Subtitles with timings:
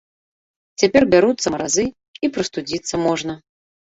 [0.83, 1.85] Цяпер бяруцца маразы,
[2.27, 3.33] і прастудзіцца можна.